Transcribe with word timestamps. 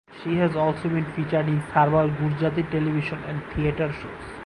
She 0.23 0.35
has 0.37 0.55
also 0.55 0.89
been 0.89 1.05
featured 1.11 1.47
in 1.47 1.61
several 1.75 2.09
Gujarati 2.09 2.63
television 2.63 3.23
and 3.25 3.43
theatre 3.53 3.93
shows. 3.93 4.33